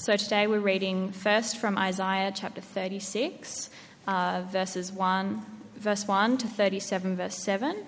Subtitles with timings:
[0.00, 3.68] So today we're reading first from Isaiah chapter 36,
[4.06, 7.84] uh, verses 1, verse 1 to 37, verse 7,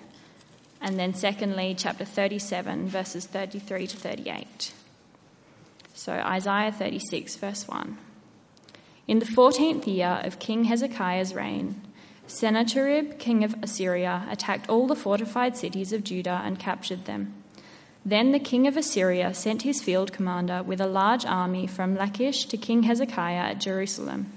[0.81, 4.73] and then secondly, chapter 37, verses 33 to 38.
[5.93, 7.97] So Isaiah 36, verse 1.
[9.07, 11.79] In the fourteenth year of King Hezekiah's reign,
[12.27, 17.40] Sennacherib, king of Assyria, attacked all the fortified cities of Judah and captured them.
[18.03, 22.45] Then the king of Assyria sent his field commander with a large army from Lachish
[22.45, 24.31] to King Hezekiah at Jerusalem.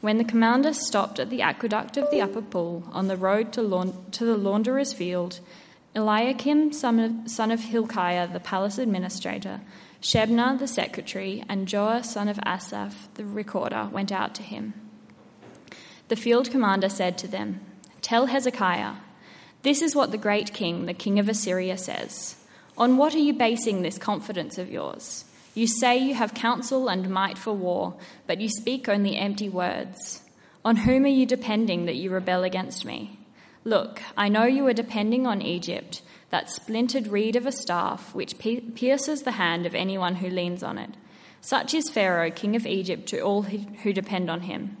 [0.00, 3.94] When the commander stopped at the aqueduct of the upper pool on the road to,
[4.12, 5.40] to the launderer's field,
[5.94, 9.60] Eliakim, son of, son of Hilkiah, the palace administrator,
[10.00, 14.74] Shebna, the secretary, and Joah, son of Asaph, the recorder, went out to him.
[16.08, 17.60] The field commander said to them,
[18.00, 18.94] Tell Hezekiah,
[19.62, 22.36] this is what the great king, the king of Assyria, says.
[22.78, 25.24] On what are you basing this confidence of yours?
[25.54, 27.94] You say you have counsel and might for war,
[28.26, 30.22] but you speak only empty words.
[30.64, 33.18] On whom are you depending that you rebel against me?
[33.64, 38.38] Look, I know you are depending on Egypt, that splintered reed of a staff which
[38.38, 40.90] pierces the hand of anyone who leans on it.
[41.40, 44.76] Such is Pharaoh, king of Egypt, to all who depend on him.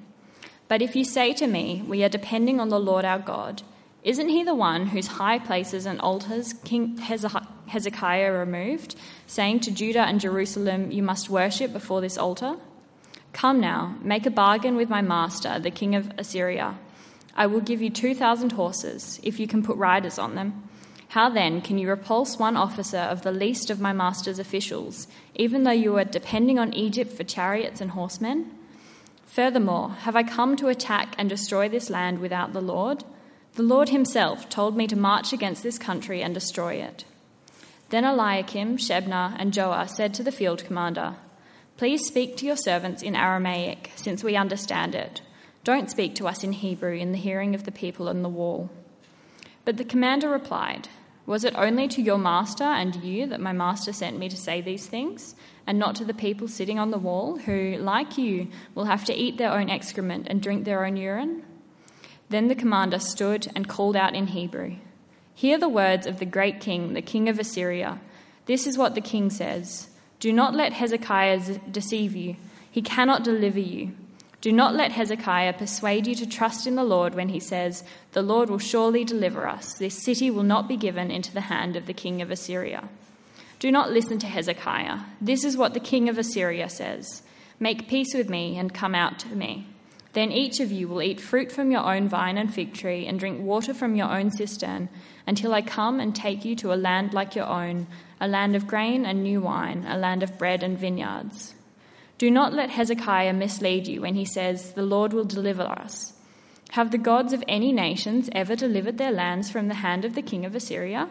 [0.68, 3.62] But if you say to me, We are depending on the Lord our God,
[4.06, 8.94] isn't he the one whose high places and altars King Hezekiah removed,
[9.26, 12.54] saying to Judah and Jerusalem, You must worship before this altar?
[13.32, 16.78] Come now, make a bargain with my master, the king of Assyria.
[17.34, 20.62] I will give you 2,000 horses, if you can put riders on them.
[21.08, 25.64] How then can you repulse one officer of the least of my master's officials, even
[25.64, 28.52] though you are depending on Egypt for chariots and horsemen?
[29.24, 33.02] Furthermore, have I come to attack and destroy this land without the Lord?
[33.56, 37.06] The Lord himself told me to march against this country and destroy it.
[37.88, 41.14] Then Eliakim, Shebna, and Joah said to the field commander,
[41.78, 45.22] Please speak to your servants in Aramaic, since we understand it.
[45.64, 48.68] Don't speak to us in Hebrew in the hearing of the people on the wall.
[49.64, 50.90] But the commander replied,
[51.24, 54.60] Was it only to your master and you that my master sent me to say
[54.60, 55.34] these things,
[55.66, 59.14] and not to the people sitting on the wall, who, like you, will have to
[59.14, 61.42] eat their own excrement and drink their own urine?
[62.28, 64.76] Then the commander stood and called out in Hebrew.
[65.34, 68.00] Hear the words of the great king, the king of Assyria.
[68.46, 72.36] This is what the king says Do not let Hezekiah deceive you,
[72.70, 73.92] he cannot deliver you.
[74.40, 77.82] Do not let Hezekiah persuade you to trust in the Lord when he says,
[78.12, 79.74] The Lord will surely deliver us.
[79.74, 82.88] This city will not be given into the hand of the king of Assyria.
[83.58, 85.00] Do not listen to Hezekiah.
[85.20, 87.22] This is what the king of Assyria says
[87.58, 89.66] Make peace with me and come out to me.
[90.16, 93.20] Then each of you will eat fruit from your own vine and fig tree and
[93.20, 94.88] drink water from your own cistern
[95.26, 97.86] until I come and take you to a land like your own,
[98.18, 101.54] a land of grain and new wine, a land of bread and vineyards.
[102.16, 106.14] Do not let Hezekiah mislead you when he says, The Lord will deliver us.
[106.70, 110.22] Have the gods of any nations ever delivered their lands from the hand of the
[110.22, 111.10] king of Assyria?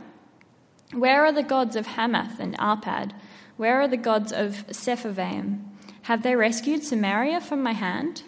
[0.94, 3.12] Where are the gods of Hamath and Arpad?
[3.56, 5.62] Where are the gods of Sepharvaim?
[6.10, 8.24] Have they rescued Samaria from my hand?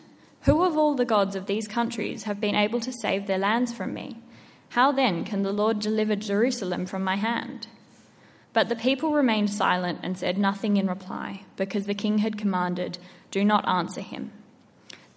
[0.48, 3.74] Who of all the gods of these countries have been able to save their lands
[3.74, 4.24] from me?
[4.70, 7.68] How then can the Lord deliver Jerusalem from my hand?
[8.54, 12.98] But the people remained silent and said nothing in reply, because the king had commanded,
[13.30, 14.32] Do not answer him.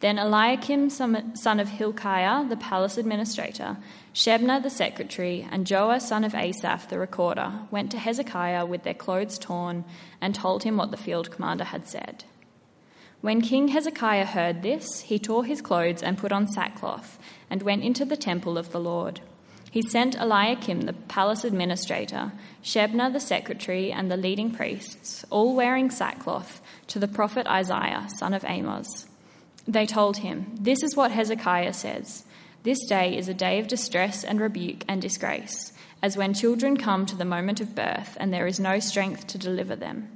[0.00, 3.76] Then Eliakim, son of Hilkiah, the palace administrator,
[4.12, 8.94] Shebna, the secretary, and Joah, son of Asaph, the recorder, went to Hezekiah with their
[8.94, 9.84] clothes torn
[10.20, 12.24] and told him what the field commander had said.
[13.20, 17.18] When King Hezekiah heard this, he tore his clothes and put on sackcloth
[17.50, 19.20] and went into the temple of the Lord.
[19.70, 22.32] He sent Eliakim, the palace administrator,
[22.62, 28.32] Shebna, the secretary, and the leading priests, all wearing sackcloth, to the prophet Isaiah, son
[28.32, 29.06] of Amos.
[29.68, 32.24] They told him, This is what Hezekiah says
[32.62, 37.04] This day is a day of distress and rebuke and disgrace, as when children come
[37.04, 40.08] to the moment of birth and there is no strength to deliver them.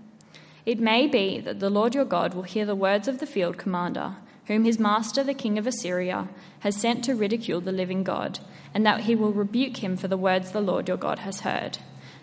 [0.67, 3.59] It may be that the Lord your God will hear the words of the field
[3.59, 4.17] commander,
[4.47, 6.29] whom his master, the king of Assyria,
[6.61, 8.39] has sent to ridicule the living God,
[8.73, 11.79] and that he will rebuke him for the words the Lord your God has heard.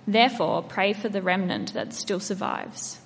[0.07, 2.99] Therefore, pray for the remnant that still survives.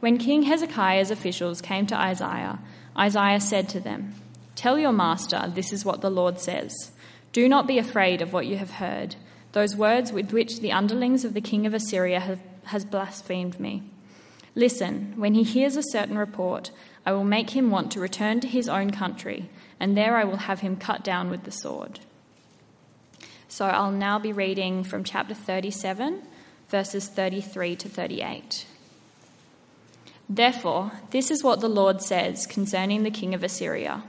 [0.00, 2.58] When King Hezekiah's officials came to Isaiah,
[2.96, 4.14] Isaiah said to them,
[4.54, 6.92] Tell your master, this is what the Lord says.
[7.32, 9.14] Do not be afraid of what you have heard,
[9.52, 13.84] those words with which the underlings of the king of Assyria have, has blasphemed me.
[14.58, 16.72] Listen, when he hears a certain report,
[17.06, 20.48] I will make him want to return to his own country, and there I will
[20.48, 22.00] have him cut down with the sword.
[23.46, 26.22] So I'll now be reading from chapter 37,
[26.70, 28.66] verses 33 to 38.
[30.28, 34.02] Therefore, this is what the Lord says concerning the king of Assyria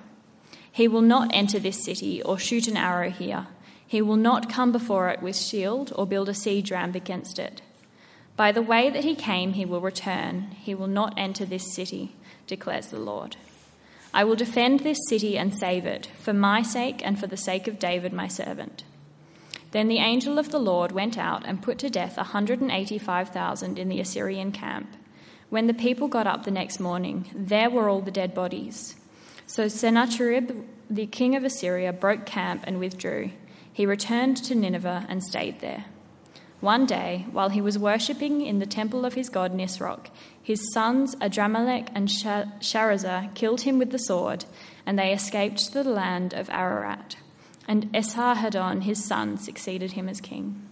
[0.71, 3.45] He will not enter this city or shoot an arrow here.
[3.85, 7.61] He will not come before it with shield or build a siege ramp against it.
[8.39, 10.55] By the way that he came, he will return.
[10.61, 12.15] He will not enter this city,
[12.47, 13.35] declares the Lord.
[14.13, 17.67] I will defend this city and save it, for my sake and for the sake
[17.67, 18.85] of David my servant.
[19.71, 23.99] Then the angel of the Lord went out and put to death 185,000 in the
[23.99, 24.95] Assyrian camp.
[25.49, 28.95] When the people got up the next morning, there were all the dead bodies.
[29.47, 30.51] So Sennacherib,
[30.89, 33.31] the king of Assyria, broke camp and withdrew.
[33.73, 35.83] He returned to Nineveh and stayed there.
[36.61, 40.07] One day, while he was worshipping in the temple of his god Nisroch,
[40.41, 44.45] his sons Adramelech and Sharezer killed him with the sword,
[44.85, 47.15] and they escaped to the land of Ararat.
[47.67, 50.69] And Esarhaddon, his son, succeeded him as king.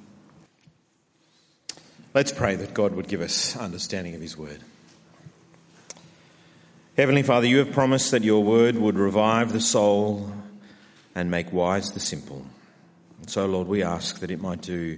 [2.17, 4.61] Let's pray that God would give us understanding of His word.
[6.97, 10.31] Heavenly Father, you have promised that your word would revive the soul
[11.13, 12.43] and make wise the simple.
[13.19, 14.97] And so, Lord, we ask that it might do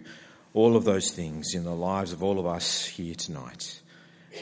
[0.54, 3.82] all of those things in the lives of all of us here tonight.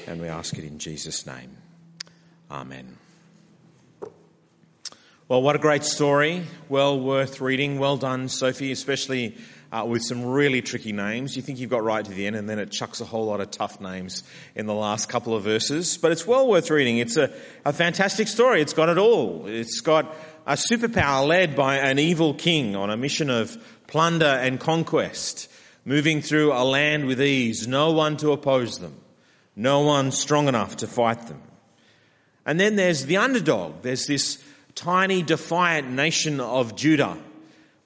[0.07, 1.57] And we ask it in Jesus' name.
[2.49, 2.97] Amen.
[5.27, 6.45] Well, what a great story.
[6.69, 7.79] Well worth reading.
[7.79, 9.35] Well done, Sophie, especially
[9.71, 11.35] uh, with some really tricky names.
[11.35, 13.41] You think you've got right to the end, and then it chucks a whole lot
[13.41, 14.23] of tough names
[14.55, 15.97] in the last couple of verses.
[15.97, 16.99] But it's well worth reading.
[16.99, 17.33] It's a,
[17.65, 18.61] a fantastic story.
[18.61, 19.47] It's got it all.
[19.47, 20.15] It's got
[20.45, 23.57] a superpower led by an evil king on a mission of
[23.87, 25.51] plunder and conquest,
[25.87, 28.93] moving through a land with ease, no one to oppose them,
[29.55, 31.41] no one strong enough to fight them.
[32.45, 33.83] And then there's the underdog.
[33.83, 34.43] There's this
[34.75, 37.17] tiny, defiant nation of Judah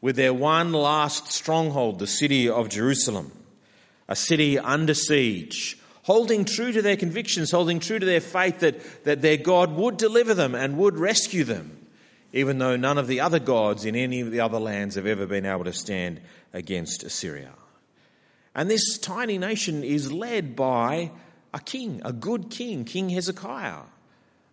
[0.01, 3.31] with their one last stronghold, the city of Jerusalem,
[4.09, 9.03] a city under siege, holding true to their convictions, holding true to their faith that,
[9.03, 11.85] that their God would deliver them and would rescue them,
[12.33, 15.27] even though none of the other gods in any of the other lands have ever
[15.27, 16.19] been able to stand
[16.51, 17.51] against Assyria.
[18.53, 21.11] And this tiny nation is led by
[21.53, 23.83] a king, a good king, King Hezekiah.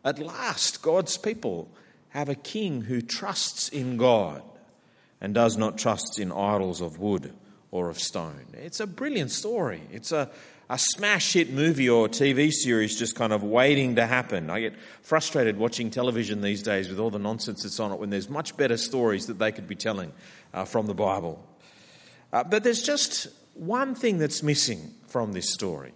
[0.04, 1.68] At last, God's people
[2.10, 4.42] have a king who trusts in God
[5.20, 7.32] and does not trust in idols of wood
[7.70, 8.46] or of stone.
[8.54, 9.82] It's a brilliant story.
[9.92, 10.30] It's a,
[10.70, 14.48] a smash hit movie or TV series just kind of waiting to happen.
[14.48, 18.10] I get frustrated watching television these days with all the nonsense that's on it when
[18.10, 20.12] there's much better stories that they could be telling
[20.54, 21.44] uh, from the Bible.
[22.32, 25.92] Uh, but there's just one thing that's missing from this story.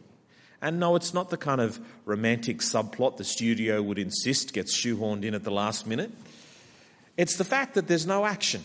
[0.60, 5.24] And no, it's not the kind of romantic subplot the studio would insist gets shoehorned
[5.24, 6.12] in at the last minute.
[7.16, 8.64] It's the fact that there's no action.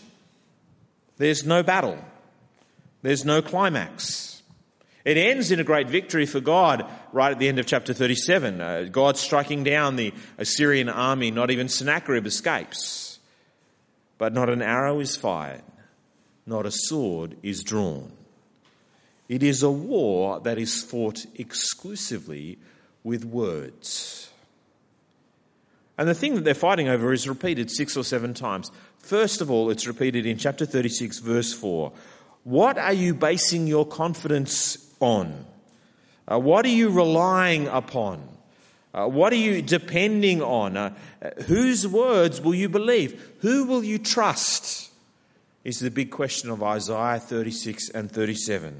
[1.16, 1.98] There's no battle.
[3.02, 4.42] There's no climax.
[5.04, 8.60] It ends in a great victory for God right at the end of chapter 37.
[8.60, 13.18] Uh, God striking down the Assyrian army, not even Sennacherib escapes.
[14.18, 15.62] But not an arrow is fired,
[16.44, 18.12] not a sword is drawn.
[19.28, 22.58] It is a war that is fought exclusively
[23.04, 24.30] with words.
[25.98, 28.70] And the thing that they're fighting over is repeated six or seven times.
[29.00, 31.92] First of all, it's repeated in chapter 36, verse 4.
[32.44, 35.44] What are you basing your confidence on?
[36.30, 38.26] Uh, what are you relying upon?
[38.94, 40.76] Uh, what are you depending on?
[40.76, 40.94] Uh,
[41.46, 43.36] whose words will you believe?
[43.40, 44.90] Who will you trust?
[45.64, 48.74] Is the big question of Isaiah 36 and 37.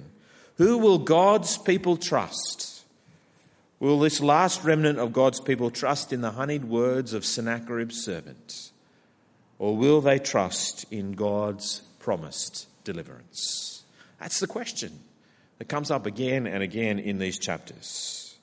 [0.58, 2.84] Who will God's people trust?
[3.80, 8.72] Will this last remnant of God's people trust in the honeyed words of Sennacherib's servant?
[9.60, 13.84] Or will they trust in God's promised deliverance?
[14.20, 14.98] That's the question
[15.58, 18.36] that comes up again and again in these chapters.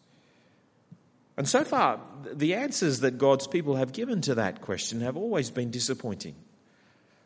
[1.38, 2.00] And so far,
[2.34, 6.36] the answers that God's people have given to that question have always been disappointing.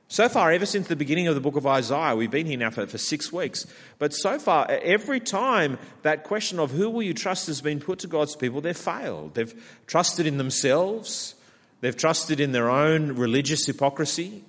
[0.09, 2.71] So far, ever since the beginning of the book of Isaiah, we've been here now
[2.71, 3.65] for, for six weeks.
[3.99, 7.99] But so far, every time that question of who will you trust has been put
[7.99, 9.35] to God's people, they've failed.
[9.35, 9.53] They've
[9.87, 11.35] trusted in themselves,
[11.81, 14.43] They've trusted in their own religious hypocrisy.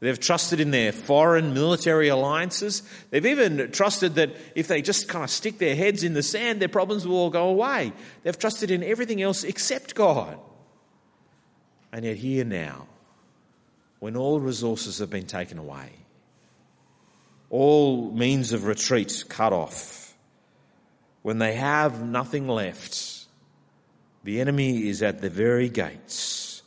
[0.00, 2.82] They've trusted in their foreign military alliances.
[3.10, 6.60] They've even trusted that if they just kind of stick their heads in the sand,
[6.60, 7.92] their problems will all go away.
[8.22, 10.38] They've trusted in everything else except God.
[11.90, 12.86] And yet, here now,
[14.04, 15.88] when all resources have been taken away,
[17.48, 20.14] all means of retreat cut off,
[21.22, 23.24] when they have nothing left,
[24.22, 26.60] the enemy is at the very gates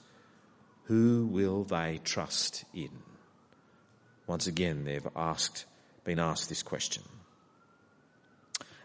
[0.86, 2.90] who will they trust in?
[4.26, 5.66] Once again, they've asked,
[6.06, 7.04] been asked this question.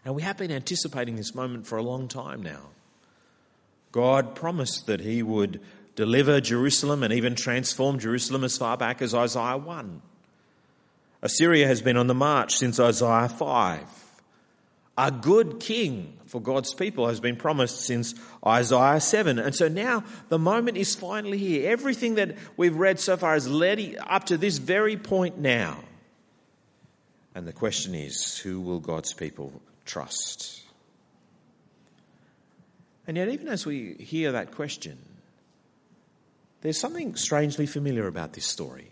[0.05, 2.69] And we have been anticipating this moment for a long time now.
[3.91, 5.59] God promised that he would
[5.95, 10.01] deliver Jerusalem and even transform Jerusalem as far back as Isaiah 1.
[11.21, 13.81] Assyria has been on the march since Isaiah 5.
[14.97, 18.13] A good king for God's people has been promised since
[18.45, 19.39] Isaiah 7.
[19.39, 21.71] And so now the moment is finally here.
[21.71, 25.79] Everything that we've read so far has led up to this very point now.
[27.33, 30.61] And the question is who will God's people trust?
[33.07, 34.97] And yet, even as we hear that question,
[36.63, 38.87] there's something strangely familiar about this story.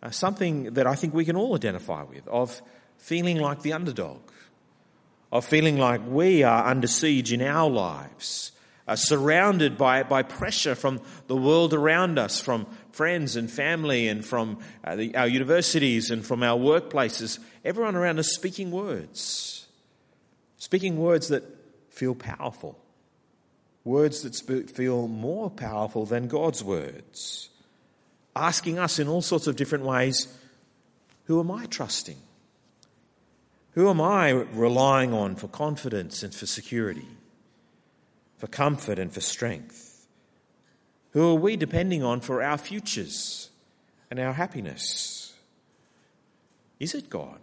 [0.00, 2.62] Uh, something that I think we can all identify with of
[2.98, 4.20] feeling like the underdog,
[5.32, 8.52] of feeling like we are under siege in our lives,
[8.86, 14.24] uh, surrounded by, by pressure from the world around us, from friends and family, and
[14.24, 17.40] from uh, the, our universities and from our workplaces.
[17.64, 19.66] Everyone around us speaking words,
[20.58, 21.42] speaking words that
[21.90, 22.81] feel powerful
[23.84, 27.50] words that feel more powerful than God's words,
[28.34, 30.28] asking us in all sorts of different ways
[31.24, 32.18] who am I trusting?
[33.72, 37.08] Who am I relying on for confidence and for security,
[38.36, 40.06] for comfort and for strength?
[41.12, 43.50] Who are we depending on for our futures
[44.10, 45.34] and our happiness?
[46.80, 47.38] Is it God?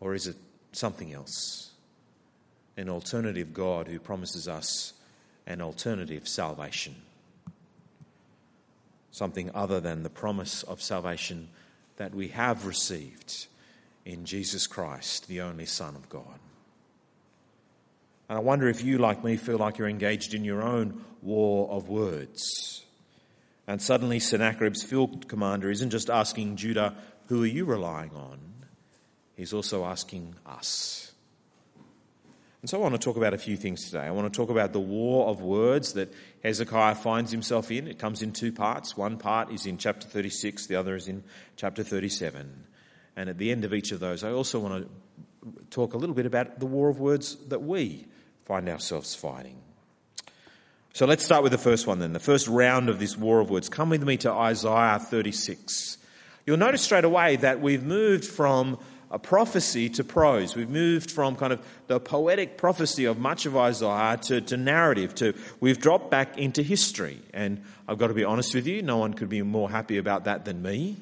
[0.00, 0.36] Or is it
[0.72, 1.67] something else?
[2.78, 4.92] An alternative God who promises us
[5.46, 6.94] an alternative salvation.
[9.10, 11.48] Something other than the promise of salvation
[11.96, 13.48] that we have received
[14.04, 16.38] in Jesus Christ, the only Son of God.
[18.28, 21.68] And I wonder if you, like me, feel like you're engaged in your own war
[21.70, 22.84] of words.
[23.66, 26.94] And suddenly, Sennacherib's field commander isn't just asking Judah,
[27.26, 28.38] Who are you relying on?
[29.34, 31.07] He's also asking us.
[32.60, 34.00] And so I want to talk about a few things today.
[34.00, 36.12] I want to talk about the war of words that
[36.42, 37.86] Hezekiah finds himself in.
[37.86, 38.96] It comes in two parts.
[38.96, 41.22] One part is in chapter 36, the other is in
[41.56, 42.64] chapter 37.
[43.16, 44.88] And at the end of each of those, I also want
[45.44, 48.06] to talk a little bit about the war of words that we
[48.42, 49.60] find ourselves fighting.
[50.94, 53.50] So let's start with the first one then, the first round of this war of
[53.50, 53.68] words.
[53.68, 55.98] Come with me to Isaiah 36.
[56.44, 60.54] You'll notice straight away that we've moved from a prophecy to prose.
[60.54, 65.14] We've moved from kind of the poetic prophecy of much of Isaiah to, to narrative.
[65.16, 68.98] To we've dropped back into history, and I've got to be honest with you, no
[68.98, 70.96] one could be more happy about that than me.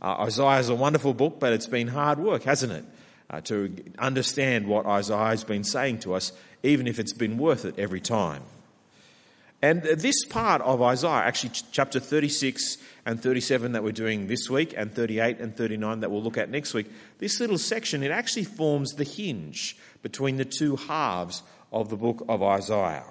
[0.00, 2.84] Uh, Isaiah is a wonderful book, but it's been hard work, hasn't it,
[3.30, 6.32] uh, to understand what Isaiah has been saying to us,
[6.64, 8.42] even if it's been worth it every time.
[9.64, 14.74] And this part of Isaiah, actually chapter 36 and 37 that we're doing this week,
[14.76, 18.44] and 38 and 39 that we'll look at next week, this little section, it actually
[18.44, 21.42] forms the hinge between the two halves
[21.72, 23.04] of the book of Isaiah.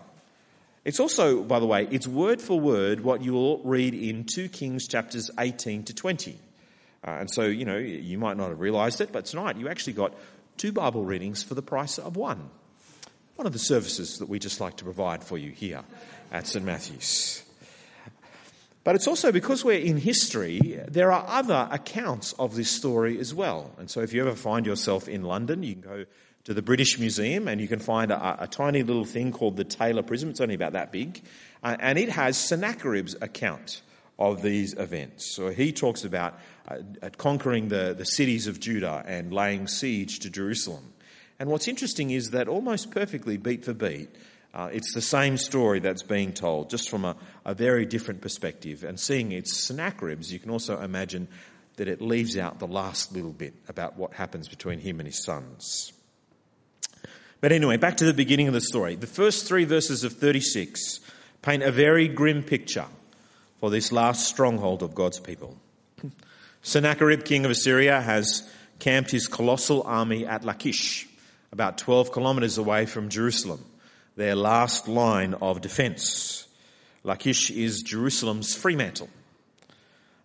[0.84, 4.50] It's also, by the way, it's word for word what you will read in 2
[4.50, 6.40] Kings chapters 18 to 20.
[7.06, 9.94] Uh, and so, you know, you might not have realised it, but tonight you actually
[9.94, 10.14] got
[10.58, 12.50] two Bible readings for the price of one.
[13.36, 15.84] One of the services that we just like to provide for you here
[16.32, 17.44] at St Matthew's.
[18.84, 23.34] But it's also because we're in history, there are other accounts of this story as
[23.34, 23.72] well.
[23.78, 26.06] And so if you ever find yourself in London, you can go
[26.46, 29.64] to the British Museum and you can find a, a tiny little thing called the
[29.64, 30.32] Taylor Prism.
[30.32, 31.22] It's only about that big.
[31.64, 33.84] Uh, and it has Sennacherib's account
[34.18, 35.36] of these events.
[35.36, 36.78] So he talks about uh,
[37.18, 40.94] conquering the, the cities of Judah and laying siege to Jerusalem.
[41.40, 44.10] And what's interesting is that almost perfectly, beat for beat,
[44.53, 47.15] uh, it's the same story that's being told, just from a,
[47.46, 48.84] a very different perspective.
[48.84, 51.29] And seeing its Sennacheribs, you can also imagine
[51.77, 55.24] that it leaves out the last little bit about what happens between him and his
[55.24, 55.93] sons.
[57.39, 58.96] But anyway, back to the beginning of the story.
[58.96, 61.00] The first three verses of 36
[61.41, 62.86] paint a very grim picture
[63.60, 65.58] for this last stronghold of God's people.
[66.62, 68.48] Sennacherib, king of Assyria, has
[68.79, 71.08] camped his colossal army at Lachish,
[71.53, 73.63] about 12 kilometres away from Jerusalem
[74.15, 76.48] their last line of defense.
[77.03, 79.10] Lachish is Jerusalem's Fremantle.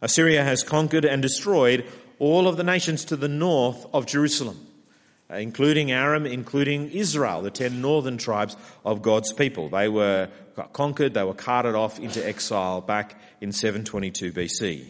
[0.02, 1.86] Assyria has conquered and destroyed
[2.18, 4.66] all of the nations to the north of Jerusalem,
[5.30, 9.68] including Aram, including Israel, the ten northern tribes of God's people.
[9.68, 10.28] They were
[10.72, 14.86] conquered, they were carted off into exile back in 722 BC.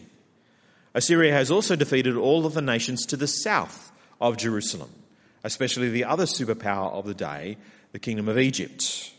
[0.93, 4.89] Assyria has also defeated all of the nations to the south of Jerusalem,
[5.43, 7.57] especially the other superpower of the day,
[7.91, 9.11] the kingdom of Egypt.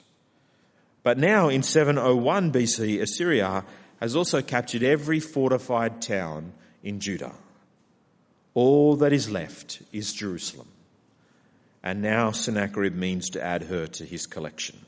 [1.02, 3.64] But now in 701 BC, Assyria
[4.00, 7.34] has also captured every fortified town in Judah.
[8.54, 10.68] All that is left is Jerusalem.
[11.82, 14.78] And now Sennacherib means to add her to his collection.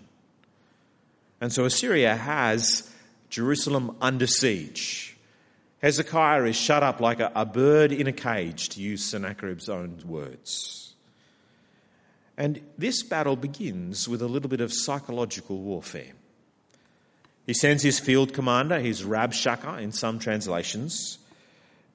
[1.40, 2.90] And so Assyria has
[3.30, 5.16] Jerusalem under siege.
[5.80, 10.02] Hezekiah is shut up like a, a bird in a cage, to use Sennacherib's own
[10.04, 10.89] words.
[12.40, 16.12] And this battle begins with a little bit of psychological warfare.
[17.44, 21.18] He sends his field commander, his Rabshakeh in some translations,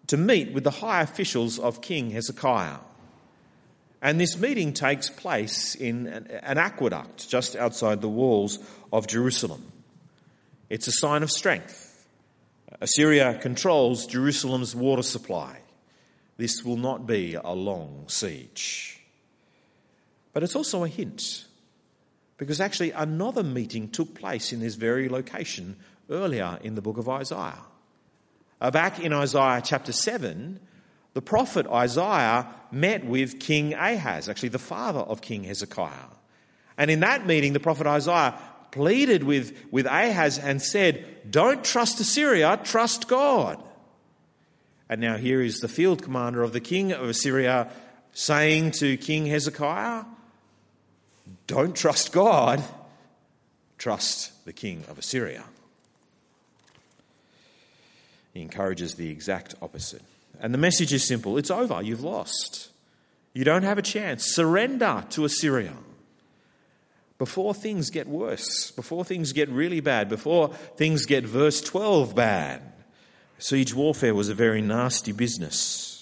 [0.05, 2.77] to meet with the high officials of King Hezekiah.
[4.03, 8.59] And this meeting takes place in an aqueduct just outside the walls
[8.93, 9.71] of Jerusalem.
[10.69, 12.07] It's a sign of strength.
[12.79, 15.61] Assyria controls Jerusalem's water supply.
[16.37, 18.94] This will not be a long siege.
[20.35, 21.45] But it's also a hint,
[22.37, 25.77] because actually another meeting took place in this very location
[26.09, 27.63] earlier in the book of Isaiah.
[28.59, 30.59] Uh, back in Isaiah chapter 7,
[31.13, 36.11] the prophet Isaiah met with King Ahaz, actually the father of King Hezekiah.
[36.77, 38.37] And in that meeting, the prophet Isaiah
[38.71, 43.63] pleaded with, with Ahaz and said, Don't trust Assyria, trust God.
[44.89, 47.71] And now here is the field commander of the king of Assyria
[48.11, 50.03] saying to King Hezekiah,
[51.47, 52.63] Don't trust God,
[53.77, 55.43] trust the king of Assyria.
[58.33, 60.01] He encourages the exact opposite.
[60.41, 62.69] And the message is simple it's over, you've lost.
[63.33, 64.25] You don't have a chance.
[64.25, 65.73] Surrender to Assyria.
[67.17, 72.61] Before things get worse, before things get really bad, before things get verse 12 bad.
[73.37, 75.94] Siege warfare was a very nasty business.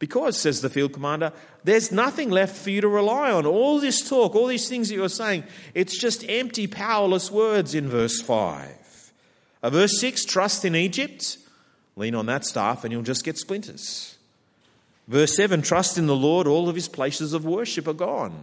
[0.00, 1.30] Because, says the field commander,
[1.62, 3.44] there's nothing left for you to rely on.
[3.44, 7.86] All this talk, all these things that you're saying, it's just empty, powerless words in
[7.88, 9.12] verse 5.
[9.62, 11.36] Uh, verse 6 trust in Egypt.
[11.96, 14.16] Lean on that staff and you'll just get splinters.
[15.06, 18.42] Verse 7 Trust in the Lord, all of his places of worship are gone.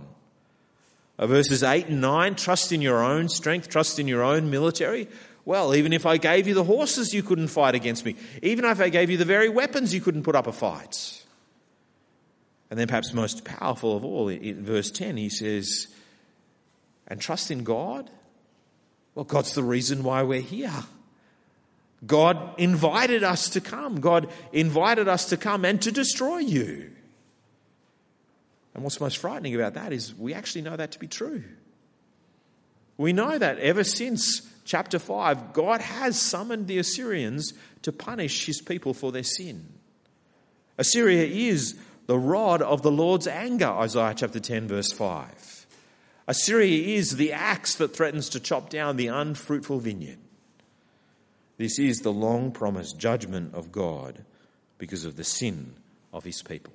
[1.18, 5.08] Uh, verses 8 and 9 Trust in your own strength, trust in your own military.
[5.44, 8.16] Well, even if I gave you the horses, you couldn't fight against me.
[8.44, 11.24] Even if I gave you the very weapons, you couldn't put up a fight.
[12.70, 15.88] And then, perhaps most powerful of all, in verse 10, he says,
[17.08, 18.10] And trust in God?
[19.16, 20.84] Well, God's the reason why we're here.
[22.06, 24.00] God invited us to come.
[24.00, 26.92] God invited us to come and to destroy you.
[28.76, 31.44] And what's most frightening about that is we actually know that to be true.
[32.98, 38.62] We know that ever since chapter 5, God has summoned the Assyrians to punish his
[38.62, 39.66] people for their sin.
[40.78, 41.76] Assyria is
[42.08, 45.68] the rod of the Lord's anger, Isaiah chapter 10, verse 5.
[46.28, 50.18] Assyria is the axe that threatens to chop down the unfruitful vineyard.
[51.58, 54.24] This is the long promised judgment of God
[54.78, 55.76] because of the sin
[56.14, 56.74] of his people.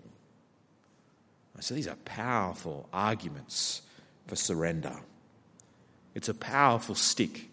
[1.60, 3.82] So these are powerful arguments
[4.26, 4.96] for surrender.
[6.14, 7.48] It's a powerful stick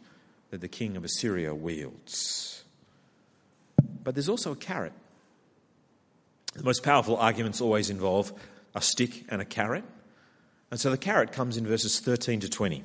[0.50, 2.64] that the king of Assyria wields.
[4.04, 4.94] But there's also a carrot.
[6.60, 8.34] The most powerful arguments always involve
[8.76, 9.86] a stick and a carrot.
[10.70, 12.84] And so the carrot comes in verses 13 to 20.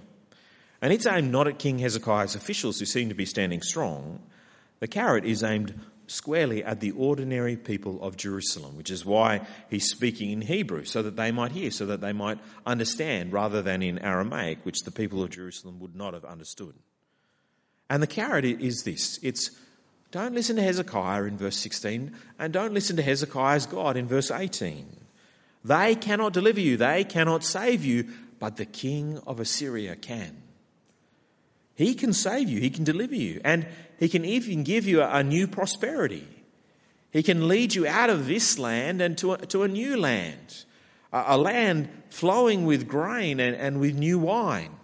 [0.80, 4.20] And it's aimed not at King Hezekiah's officials who seem to be standing strong,
[4.78, 5.74] the carrot is aimed
[6.06, 11.02] squarely at the ordinary people of Jerusalem, which is why he's speaking in Hebrew, so
[11.02, 14.92] that they might hear, so that they might understand, rather than in Aramaic, which the
[14.92, 16.74] people of Jerusalem would not have understood.
[17.90, 19.50] And the carrot is this it's
[20.14, 24.30] don't listen to Hezekiah in verse 16, and don't listen to Hezekiah's God in verse
[24.30, 24.86] 18.
[25.64, 28.06] They cannot deliver you, they cannot save you,
[28.38, 30.40] but the king of Assyria can.
[31.74, 33.66] He can save you, He can deliver you, and
[33.98, 36.28] He can even give you a, new prosperity.
[37.10, 40.64] He can lead you out of this land and to a, to a new land,
[41.12, 44.76] a, a land flowing with grain and, and with new wine.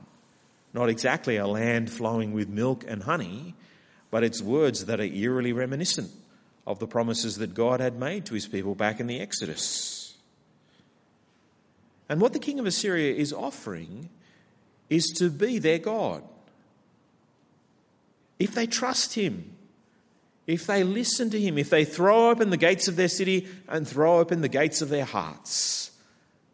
[0.75, 3.55] Not exactly a land flowing with milk and honey,
[4.11, 6.11] but it's words that are eerily reminiscent
[6.67, 10.17] of the promises that God had made to his people back in the Exodus.
[12.09, 14.09] And what the king of Assyria is offering
[14.89, 16.23] is to be their God
[18.41, 19.53] if they trust Him,
[20.47, 23.87] if they listen to Him, if they throw open the gates of their city and
[23.87, 25.93] throw open the gates of their hearts,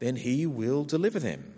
[0.00, 1.54] then He will deliver them.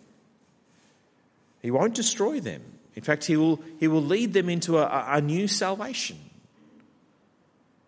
[1.62, 2.62] He won't destroy them.
[2.98, 6.18] In fact, He will, he will lead them into a, a new salvation.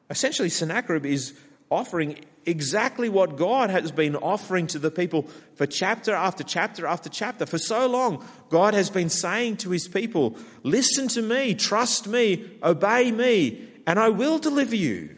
[0.09, 1.35] Essentially, Sennacherib is
[1.69, 7.09] offering exactly what God has been offering to the people for chapter after chapter after
[7.09, 7.45] chapter.
[7.45, 12.49] For so long, God has been saying to his people, Listen to me, trust me,
[12.63, 15.17] obey me, and I will deliver you,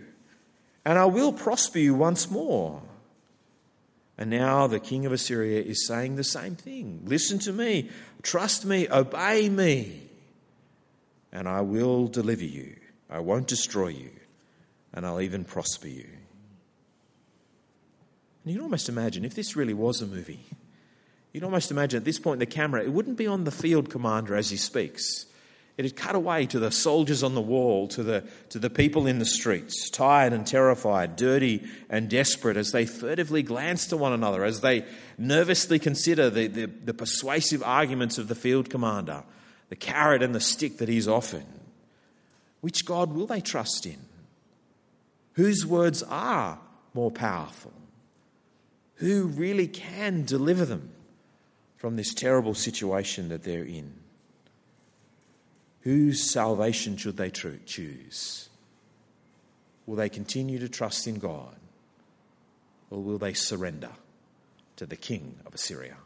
[0.86, 2.80] and I will prosper you once more.
[4.16, 7.90] And now the king of Assyria is saying the same thing Listen to me,
[8.22, 10.08] trust me, obey me,
[11.32, 12.76] and I will deliver you.
[13.10, 14.10] I won't destroy you,
[14.92, 16.06] and I'll even prosper you.
[18.44, 20.44] And you can almost imagine if this really was a movie,
[21.32, 24.34] you'd almost imagine at this point the camera, it wouldn't be on the field commander
[24.34, 25.26] as he speaks.
[25.78, 29.06] It had cut away to the soldiers on the wall, to the, to the people
[29.06, 34.12] in the streets, tired and terrified, dirty and desperate, as they furtively glance to one
[34.12, 34.84] another, as they
[35.16, 39.24] nervously consider the, the, the persuasive arguments of the field commander,
[39.70, 41.46] the carrot and the stick that he's offered.
[42.60, 43.98] Which God will they trust in?
[45.34, 46.58] Whose words are
[46.92, 47.72] more powerful?
[48.96, 50.90] Who really can deliver them
[51.76, 54.01] from this terrible situation that they're in?
[55.82, 58.48] Whose salvation should they choose?
[59.86, 61.56] Will they continue to trust in God
[62.90, 63.90] or will they surrender
[64.76, 65.96] to the king of Assyria?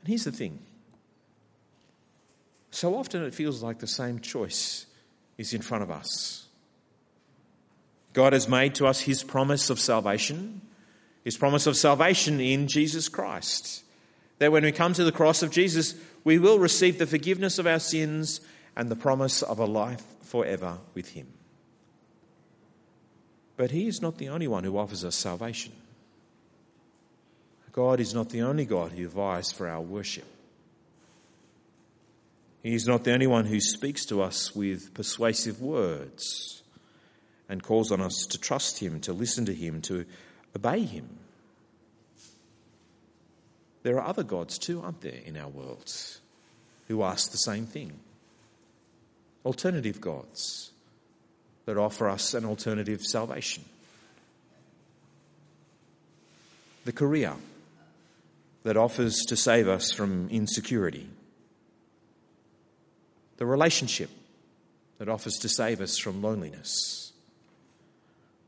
[0.00, 0.58] And here's the thing
[2.70, 4.86] so often it feels like the same choice
[5.38, 6.46] is in front of us.
[8.12, 10.60] God has made to us his promise of salvation,
[11.24, 13.84] his promise of salvation in Jesus Christ.
[14.38, 15.94] That when we come to the cross of Jesus,
[16.28, 18.42] we will receive the forgiveness of our sins
[18.76, 21.26] and the promise of a life forever with Him.
[23.56, 25.72] But He is not the only one who offers us salvation.
[27.72, 30.26] God is not the only God who vies for our worship.
[32.62, 36.62] He is not the only one who speaks to us with persuasive words
[37.48, 40.04] and calls on us to trust Him, to listen to Him, to
[40.54, 41.08] obey Him.
[43.82, 45.92] There are other gods too, aren't there, in our world
[46.88, 47.92] who ask the same thing?
[49.44, 50.72] Alternative gods
[51.66, 53.64] that offer us an alternative salvation.
[56.84, 57.34] The career
[58.64, 61.08] that offers to save us from insecurity.
[63.36, 64.10] The relationship
[64.98, 67.12] that offers to save us from loneliness.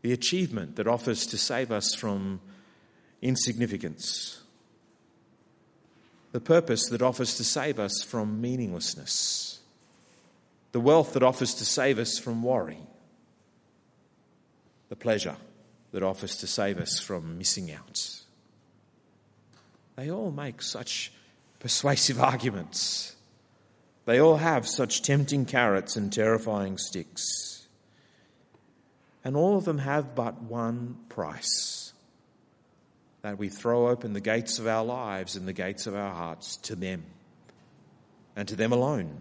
[0.03, 2.41] The achievement that offers to save us from
[3.23, 4.41] insignificance
[6.33, 9.61] the purpose that offers to save us from meaninglessness,
[10.73, 12.79] the wealth that offers to save us from worry,
[14.89, 15.37] the pleasure
[15.93, 18.21] that offers to save us from missing out.
[19.97, 21.13] They all make such
[21.59, 23.17] persuasive arguments.
[24.07, 27.67] They all have such tempting carrots and terrifying sticks.
[29.25, 31.80] And all of them have but one price
[33.23, 36.57] that we throw open the gates of our lives and the gates of our hearts
[36.59, 37.05] to them
[38.37, 39.19] and to them alone.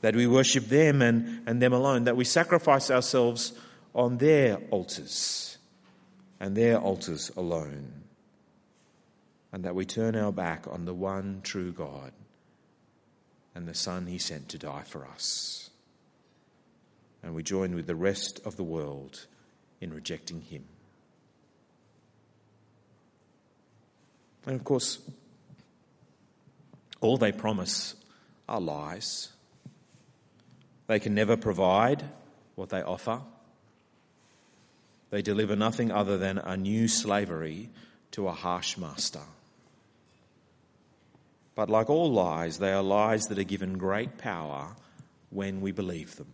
[0.00, 2.04] That we worship them and, and them alone.
[2.04, 3.52] That we sacrifice ourselves
[3.94, 5.58] on their altars
[6.40, 8.02] and their altars alone.
[9.52, 12.12] And that we turn our back on the one true God
[13.54, 15.70] and the Son he sent to die for us.
[17.22, 19.26] And we join with the rest of the world
[19.80, 20.64] in rejecting him.
[24.46, 24.98] And of course,
[27.00, 27.94] all they promise
[28.48, 29.28] are lies.
[30.86, 32.04] They can never provide
[32.54, 33.20] what they offer.
[35.10, 37.70] They deliver nothing other than a new slavery
[38.12, 39.20] to a harsh master.
[41.54, 44.74] But like all lies, they are lies that are given great power
[45.30, 46.32] when we believe them.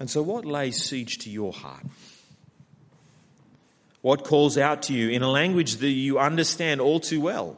[0.00, 1.84] And so, what lays siege to your heart?
[4.00, 7.56] What calls out to you in a language that you understand all too well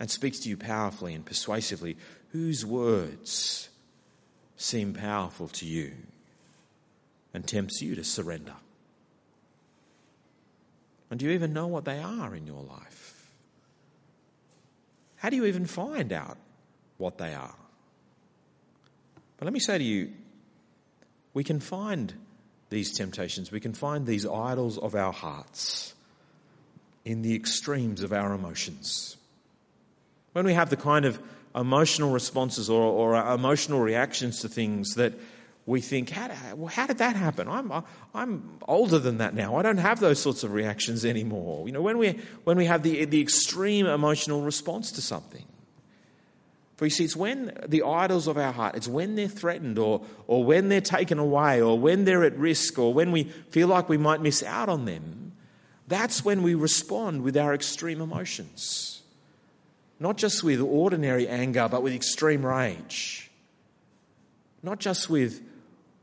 [0.00, 1.96] and speaks to you powerfully and persuasively?
[2.30, 3.68] Whose words
[4.56, 5.92] seem powerful to you
[7.34, 8.54] and tempts you to surrender?
[11.10, 13.30] And do you even know what they are in your life?
[15.16, 16.38] How do you even find out
[16.98, 17.54] what they are?
[19.36, 20.12] But let me say to you,
[21.32, 22.14] we can find
[22.70, 23.50] these temptations.
[23.50, 25.94] We can find these idols of our hearts
[27.04, 29.16] in the extremes of our emotions.
[30.32, 31.20] When we have the kind of
[31.54, 35.12] emotional responses or, or uh, emotional reactions to things that
[35.66, 36.28] we think, how,
[36.66, 37.48] how did that happen?
[37.48, 37.82] I'm, uh,
[38.14, 39.56] I'm older than that now.
[39.56, 41.66] I don't have those sorts of reactions anymore.
[41.66, 45.44] You know, when we, when we have the, the extreme emotional response to something.
[46.76, 50.02] For you see, it's when the idols of our heart, it's when they're threatened or,
[50.26, 53.88] or when they're taken away or when they're at risk or when we feel like
[53.88, 55.32] we might miss out on them,
[55.86, 59.02] that's when we respond with our extreme emotions.
[60.00, 63.30] Not just with ordinary anger, but with extreme rage.
[64.62, 65.40] Not just with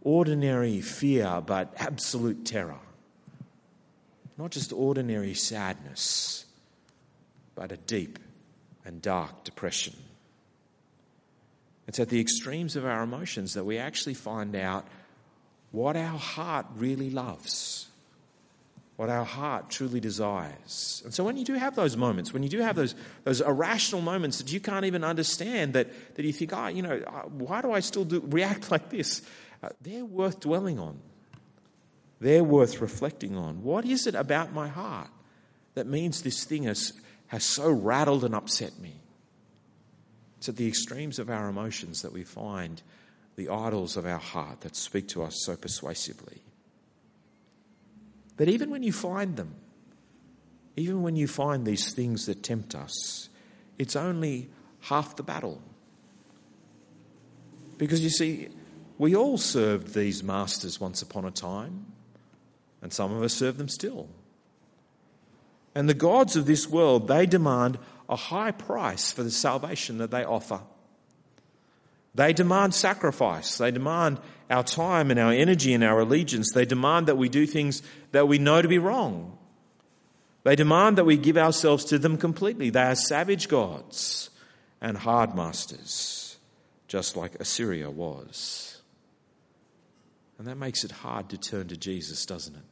[0.01, 2.79] ordinary fear, but absolute terror.
[4.37, 6.45] Not just ordinary sadness,
[7.55, 8.17] but a deep
[8.85, 9.95] and dark depression.
[11.87, 14.87] It's at the extremes of our emotions that we actually find out
[15.71, 17.87] what our heart really loves,
[18.97, 21.01] what our heart truly desires.
[21.03, 24.01] And so when you do have those moments, when you do have those, those irrational
[24.01, 27.61] moments that you can't even understand, that, that you think, oh, you know, uh, why
[27.61, 29.21] do I still do, react like this?
[29.63, 30.99] Uh, they're worth dwelling on.
[32.19, 33.63] They're worth reflecting on.
[33.63, 35.09] What is it about my heart
[35.73, 36.93] that means this thing has,
[37.27, 39.00] has so rattled and upset me?
[40.41, 42.81] It's at the extremes of our emotions that we find
[43.35, 46.41] the idols of our heart that speak to us so persuasively.
[48.37, 49.53] But even when you find them,
[50.75, 53.29] even when you find these things that tempt us,
[53.77, 54.49] it's only
[54.79, 55.61] half the battle.
[57.77, 58.47] Because you see,
[58.97, 61.85] we all served these masters once upon a time,
[62.81, 64.09] and some of us serve them still.
[65.75, 67.77] And the gods of this world, they demand
[68.11, 70.61] a high price for the salvation that they offer.
[72.13, 73.57] They demand sacrifice.
[73.57, 74.19] They demand
[74.49, 76.51] our time and our energy and our allegiance.
[76.53, 79.37] They demand that we do things that we know to be wrong.
[80.43, 82.69] They demand that we give ourselves to them completely.
[82.69, 84.29] They are savage gods
[84.81, 86.37] and hard masters,
[86.89, 88.81] just like Assyria was.
[90.37, 92.63] And that makes it hard to turn to Jesus, doesn't it?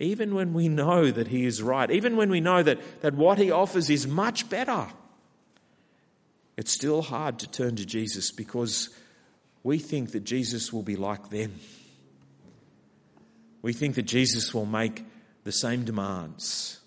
[0.00, 3.38] Even when we know that He is right, even when we know that, that what
[3.38, 4.88] He offers is much better
[6.60, 8.90] it's still hard to turn to Jesus because
[9.62, 11.58] we think that Jesus will be like them.
[13.62, 15.06] We think that Jesus will make
[15.44, 16.80] the same demands.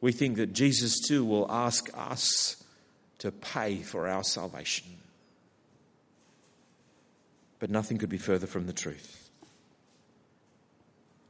[0.00, 2.64] We think that Jesus too will ask us
[3.18, 4.86] to pay for our salvation.
[7.58, 9.19] But nothing could be further from the truth.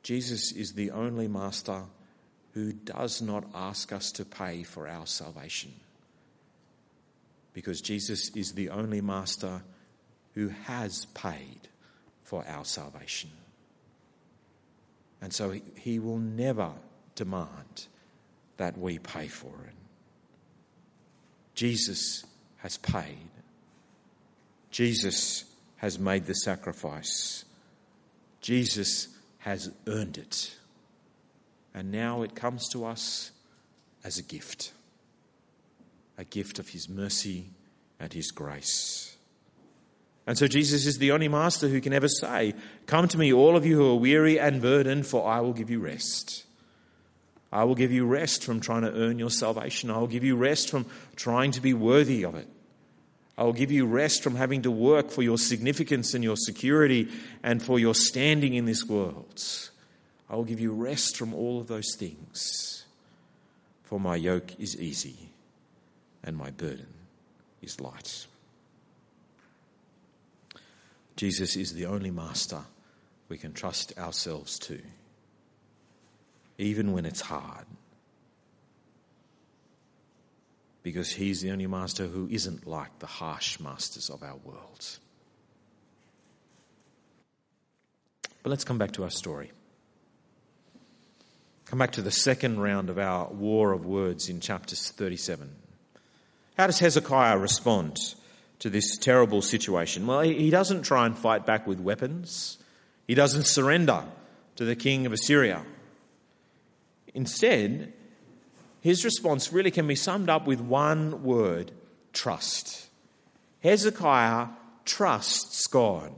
[0.03, 1.83] Jesus is the only master
[2.53, 5.73] who does not ask us to pay for our salvation
[7.53, 9.63] because Jesus is the only master
[10.35, 11.69] who has paid
[12.23, 13.31] for our salvation.
[15.21, 16.71] And so he will never
[17.15, 17.87] demand
[18.57, 19.75] that we pay for it.
[21.55, 22.25] Jesus
[22.59, 23.29] has paid.
[24.71, 25.45] Jesus
[25.77, 27.45] has made the sacrifice.
[28.41, 29.09] Jesus
[29.41, 30.57] has earned it.
[31.75, 33.33] And now it comes to us
[34.05, 34.73] as a gift
[36.19, 37.47] a gift of His mercy
[37.99, 39.17] and His grace.
[40.27, 42.55] And so Jesus is the only master who can ever say,
[42.87, 45.71] Come to me, all of you who are weary and burdened, for I will give
[45.71, 46.45] you rest.
[47.51, 49.91] I will give you rest from trying to earn your salvation.
[49.91, 50.85] I will give you rest from
[51.17, 52.47] trying to be worthy of it.
[53.41, 57.09] I will give you rest from having to work for your significance and your security
[57.43, 59.43] and for your standing in this world.
[60.29, 62.85] I will give you rest from all of those things.
[63.85, 65.31] For my yoke is easy
[66.23, 66.93] and my burden
[67.63, 68.27] is light.
[71.17, 72.61] Jesus is the only master
[73.31, 74.83] we can trust ourselves to,
[76.59, 77.65] even when it's hard.
[80.83, 84.99] Because he's the only master who isn't like the harsh masters of our world.
[88.43, 89.51] But let's come back to our story.
[91.67, 95.51] Come back to the second round of our war of words in chapter 37.
[96.57, 97.99] How does Hezekiah respond
[98.59, 100.07] to this terrible situation?
[100.07, 102.59] Well, he doesn't try and fight back with weapons,
[103.07, 104.05] he doesn't surrender
[104.57, 105.63] to the king of Assyria.
[107.15, 107.93] Instead,
[108.81, 111.73] his response really can be summed up with one word
[112.13, 112.89] trust.
[113.63, 114.49] Hezekiah
[114.85, 116.13] trusts God.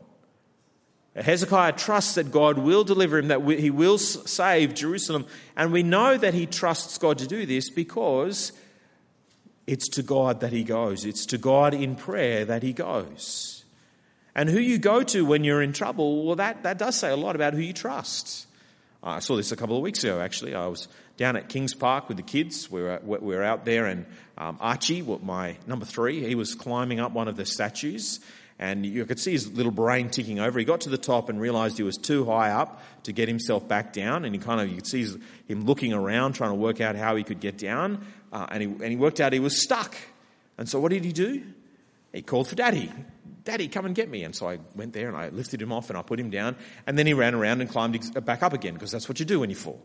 [1.15, 5.27] Hezekiah trusts that God will deliver him, that he will save Jerusalem.
[5.57, 8.53] And we know that he trusts God to do this because
[9.67, 11.05] it's to God that he goes.
[11.05, 13.65] It's to God in prayer that he goes.
[14.35, 17.17] And who you go to when you're in trouble, well, that, that does say a
[17.17, 18.47] lot about who you trust.
[19.03, 20.55] I saw this a couple of weeks ago, actually.
[20.55, 22.71] I was down at Kings Park with the kids.
[22.71, 24.07] We were, we were out there, and
[24.39, 28.21] um, Archie, my number three, he was climbing up one of the statues,
[28.59, 30.59] and you could see his little brain ticking over.
[30.59, 33.67] He got to the top and realized he was too high up to get himself
[33.67, 35.05] back down, and he kind of you could see
[35.49, 38.69] him looking around, trying to work out how he could get down uh, and, he,
[38.69, 39.95] and he worked out he was stuck.
[40.57, 41.43] And so what did he do?
[42.13, 42.91] He called for daddy.
[43.45, 44.23] Daddy, come and get me.
[44.23, 46.57] And so I went there and I lifted him off and I put him down.
[46.87, 49.41] And then he ran around and climbed back up again because that's what you do
[49.41, 49.81] when you fall.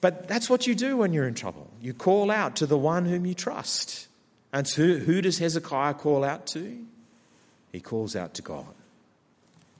[0.00, 1.68] But that's what you do when you're in trouble.
[1.80, 4.06] You call out to the one whom you trust.
[4.52, 6.78] And who, who does Hezekiah call out to?
[7.72, 8.66] He calls out to God.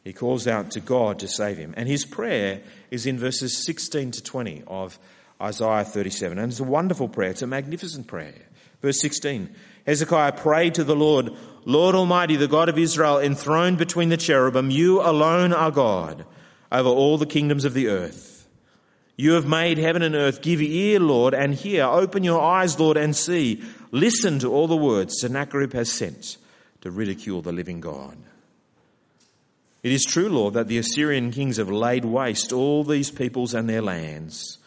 [0.04, 1.74] He calls out to God to save him.
[1.76, 4.98] And his prayer is in verses 16 to 20 of
[5.40, 6.38] Isaiah 37.
[6.38, 7.30] And it's a wonderful prayer.
[7.30, 8.34] It's a magnificent prayer.
[8.82, 9.54] Verse 16.
[9.86, 11.32] Hezekiah prayed to the Lord,
[11.64, 16.26] Lord Almighty, the God of Israel, enthroned between the cherubim, you alone are God
[16.70, 18.37] over all the kingdoms of the earth.
[19.18, 20.42] You have made heaven and earth.
[20.42, 21.84] Give ear, Lord, and hear.
[21.84, 23.60] Open your eyes, Lord, and see.
[23.90, 26.36] Listen to all the words Sennacherib has sent
[26.82, 28.16] to ridicule the living God.
[29.82, 33.68] It is true, Lord, that the Assyrian kings have laid waste all these peoples and
[33.68, 34.58] their lands.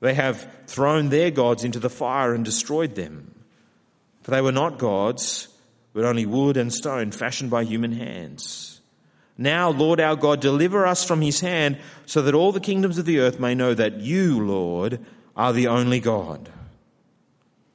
[0.00, 3.34] They have thrown their gods into the fire and destroyed them.
[4.22, 5.48] For they were not gods,
[5.94, 8.79] but only wood and stone fashioned by human hands.
[9.40, 13.06] Now, Lord our God, deliver us from his hand so that all the kingdoms of
[13.06, 15.00] the earth may know that you, Lord,
[15.34, 16.50] are the only God.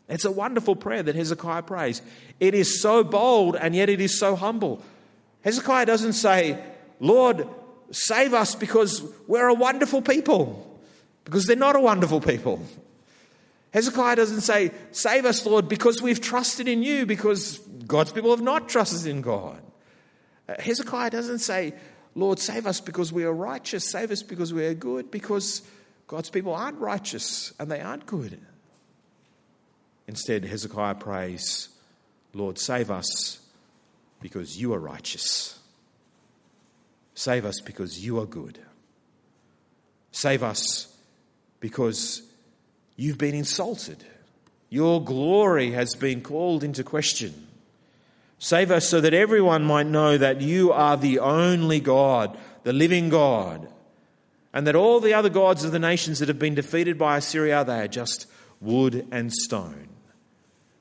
[0.07, 2.03] It's a wonderful prayer that Hezekiah prays.
[2.39, 4.83] It is so bold and yet it is so humble.
[5.41, 6.63] Hezekiah doesn't say,
[6.99, 7.47] Lord,
[7.89, 10.79] save us because we're a wonderful people,
[11.23, 12.63] because they're not a wonderful people.
[13.73, 18.41] Hezekiah doesn't say, Save us, Lord, because we've trusted in you, because God's people have
[18.41, 19.64] not trusted in God.
[20.47, 21.73] Uh, Hezekiah doesn't say,
[22.13, 25.61] Lord, save us because we are righteous, save us because we are good, because
[26.07, 28.39] God's people aren't righteous and they aren't good.
[30.07, 31.69] Instead, Hezekiah prays,
[32.33, 33.39] Lord, save us
[34.21, 35.59] because you are righteous.
[37.15, 38.59] Save us because you are good.
[40.11, 40.95] Save us
[41.59, 42.21] because
[42.95, 44.03] You've been insulted.
[44.69, 47.44] Your glory has been called into question.
[48.37, 53.09] Save us so that everyone might know that you are the only God, the living
[53.09, 53.67] God,
[54.53, 57.63] and that all the other gods of the nations that have been defeated by Assyria,
[57.63, 58.27] they are just
[58.61, 59.89] wood and stone.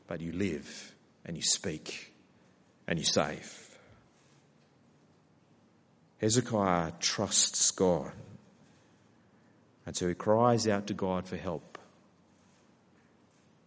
[0.06, 2.12] But you live and you speak
[2.86, 3.60] and you save.
[6.18, 8.12] Hezekiah trusts God.
[9.86, 11.74] And so he cries out to God for help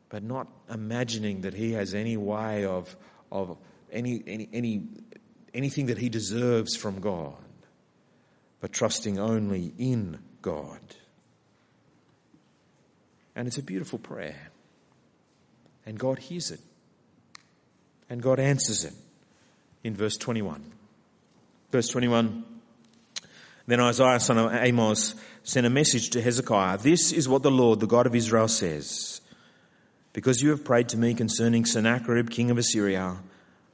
[0.10, 2.96] but not imagining that he has any way of,
[3.32, 3.58] of
[3.92, 4.84] any, any, any,
[5.54, 7.36] anything that he deserves from God,
[8.60, 10.80] but trusting only in God.
[13.36, 14.50] And it's a beautiful prayer.
[15.86, 16.60] And God hears it.
[18.10, 18.94] And God answers it
[19.84, 20.72] in verse 21.
[21.72, 22.44] Verse 21
[23.68, 27.80] Then Isaiah, son of Amos, sent a message to Hezekiah This is what the Lord,
[27.80, 29.22] the God of Israel, says.
[30.14, 33.18] Because you have prayed to me concerning Sennacherib, king of Assyria,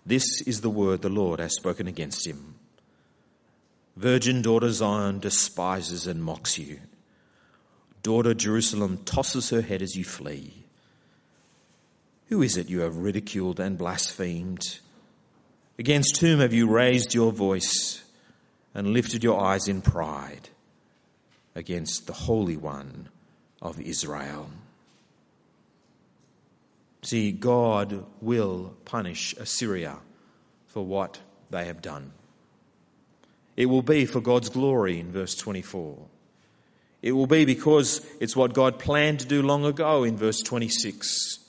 [0.05, 2.55] this is the word the Lord has spoken against him.
[3.95, 6.79] Virgin daughter Zion despises and mocks you.
[8.01, 10.65] Daughter Jerusalem tosses her head as you flee.
[12.27, 14.79] Who is it you have ridiculed and blasphemed?
[15.79, 18.03] Against whom have you raised your voice
[18.73, 20.49] and lifted your eyes in pride?
[21.55, 23.09] Against the Holy One
[23.61, 24.49] of Israel.
[27.03, 29.97] See, God will punish Assyria
[30.67, 32.13] for what they have done.
[33.57, 35.97] It will be for God's glory in verse 24.
[37.01, 41.39] It will be because it's what God planned to do long ago in verse 26.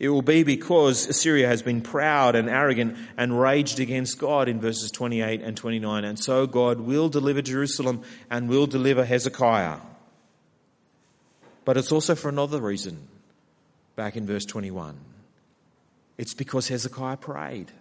[0.00, 4.60] It will be because Assyria has been proud and arrogant and raged against God in
[4.60, 6.04] verses 28 and 29.
[6.04, 9.78] And so God will deliver Jerusalem and will deliver Hezekiah.
[11.64, 13.08] But it's also for another reason
[13.98, 14.96] back in verse 21.
[16.18, 17.72] It's because Hezekiah prayed.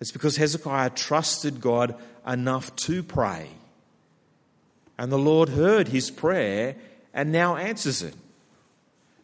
[0.00, 1.94] It's because Hezekiah trusted God
[2.26, 3.50] enough to pray.
[4.96, 6.76] And the Lord heard his prayer
[7.12, 8.14] and now answers it.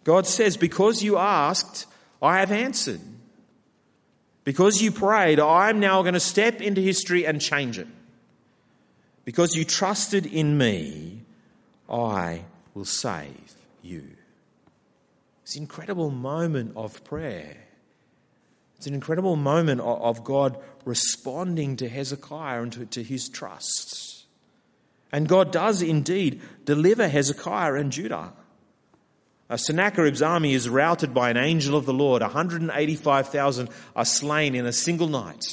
[0.05, 1.87] God says, Because you asked,
[2.21, 3.01] I have answered.
[4.45, 7.89] Because you prayed, I'm now going to step into history and change it.
[9.25, 11.23] Because you trusted in me,
[11.89, 14.05] I will save you.
[15.45, 17.55] It's an incredible moment of prayer.
[18.79, 24.25] It's an incredible moment of God responding to Hezekiah and to, his trusts.
[25.13, 28.33] And God does indeed deliver Hezekiah and Judah.
[29.55, 32.23] Sennacherib's army is routed by an angel of the Lord.
[32.23, 35.45] 185,000 are slain in a single night.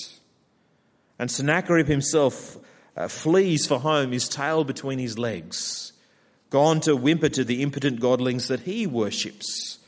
[1.19, 2.57] And Sennacherib himself
[2.95, 5.91] uh, flees for home, his tail between his legs,
[6.49, 9.79] gone to whimper to the impotent godlings that he worships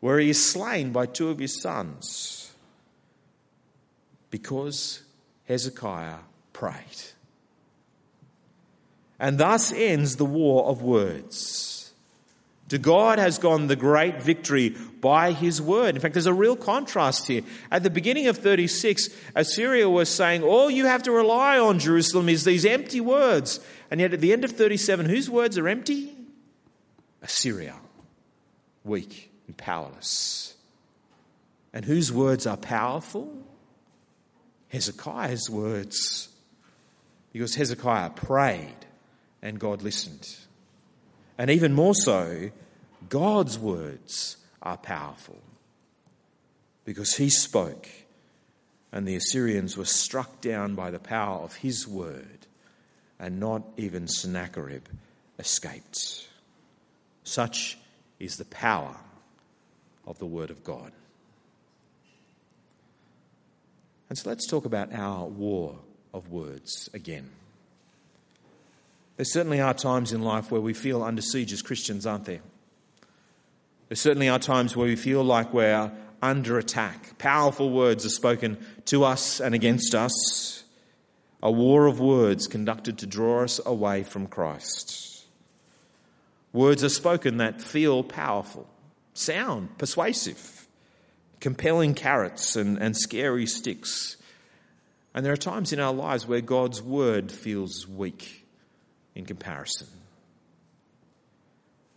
[0.00, 2.52] where he is slain by two of his sons
[4.30, 5.02] because
[5.44, 6.18] Hezekiah
[6.52, 6.74] prayed.
[9.18, 11.92] And thus ends the war of words.
[12.70, 15.96] To God has gone the great victory by his word.
[15.96, 17.42] In fact, there's a real contrast here.
[17.70, 22.28] At the beginning of 36, Assyria was saying, All you have to rely on, Jerusalem,
[22.28, 23.58] is these empty words.
[23.90, 26.14] And yet at the end of 37, whose words are empty?
[27.20, 27.74] Assyria,
[28.84, 30.54] weak and powerless.
[31.72, 33.36] And whose words are powerful?
[34.68, 36.28] Hezekiah's words.
[37.32, 38.86] Because Hezekiah prayed
[39.42, 40.36] and God listened.
[41.36, 42.50] And even more so,
[43.08, 45.40] God's words are powerful.
[46.84, 47.88] Because he spoke
[48.92, 52.46] and the Assyrians were struck down by the power of his word,
[53.20, 54.86] and not even Sennacherib
[55.38, 56.28] escaped.
[57.22, 57.78] Such
[58.18, 58.96] is the power
[60.06, 60.92] of the word of God.
[64.08, 65.76] And so let's talk about our war
[66.12, 67.30] of words again.
[69.16, 72.40] There certainly are times in life where we feel under siege as Christians, aren't there?
[73.88, 75.92] There certainly are times where we feel like we're
[76.22, 77.18] under attack.
[77.18, 80.64] Powerful words are spoken to us and against us.
[81.42, 85.26] A war of words conducted to draw us away from Christ.
[86.52, 88.68] Words are spoken that feel powerful,
[89.20, 90.66] sound persuasive,
[91.40, 94.16] compelling carrots and, and scary sticks.
[95.14, 98.46] And there are times in our lives where God's word feels weak
[99.14, 99.88] in comparison.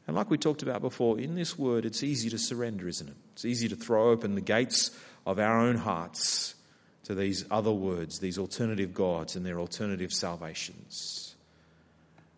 [0.06, 3.16] And like we talked about before, in this word, it's easy to surrender, isn't it?
[3.34, 4.92] It's easy to throw open the gates
[5.26, 6.56] of our own hearts
[7.06, 11.36] to these other words, these alternative gods and their alternative salvations.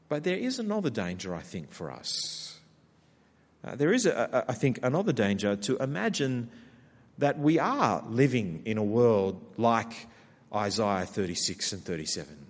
[0.10, 2.45] But there is another danger, I think, for us.
[3.66, 6.50] Uh, there is, a, a, I think, another danger to imagine
[7.18, 10.08] that we are living in a world like
[10.54, 12.46] Isaiah 36 and 37.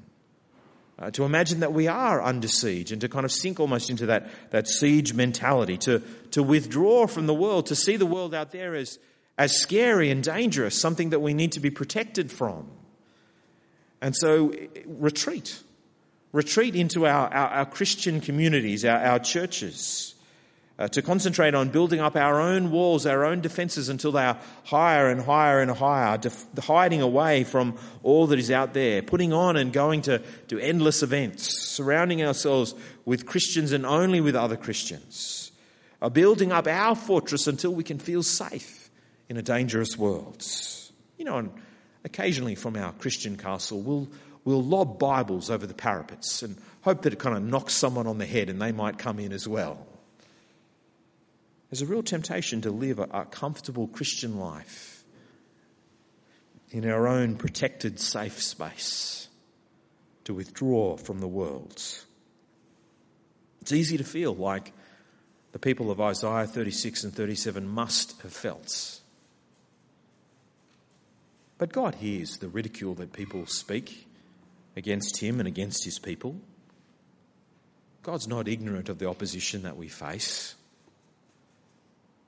[0.97, 4.05] Uh, to imagine that we are under siege and to kind of sink almost into
[4.07, 6.01] that, that siege mentality, to,
[6.31, 8.97] to withdraw from the world, to see the world out there as,
[9.37, 12.67] as scary and dangerous, something that we need to be protected from.
[14.01, 14.53] And so,
[14.85, 15.61] retreat.
[16.31, 20.14] Retreat into our, our, our Christian communities, our, our churches
[20.77, 24.37] uh, to concentrate on building up our own walls, our own defenses until they are
[24.65, 29.31] higher and higher and higher, def- hiding away from all that is out there, putting
[29.31, 34.57] on and going to, to endless events, surrounding ourselves with Christians and only with other
[34.57, 35.51] Christians,
[36.01, 38.89] uh, building up our fortress until we can feel safe
[39.29, 40.45] in a dangerous world.
[41.17, 41.51] You know, and
[42.03, 44.09] occasionally from our Christian castle, we'll,
[44.43, 48.17] we'll lob Bibles over the parapets and hope that it kind of knocks someone on
[48.17, 49.87] the head and they might come in as well.
[51.69, 55.03] There's a real temptation to live a, comfortable Christian life
[56.71, 59.27] in our own protected, safe space,
[60.25, 61.81] to withdraw from the world.
[63.61, 64.73] It's easy to feel like
[65.53, 68.99] the people of Isaiah 36 and 37 must have felt.
[71.57, 74.07] But God hears the ridicule that people speak
[74.75, 76.35] against Him and against His people.
[78.03, 80.55] God's not ignorant of the opposition that we face.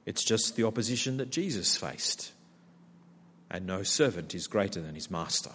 [0.08, 2.32] It's just the opposition that Jesus faced.
[3.52, 5.52] And no servant is greater than his master.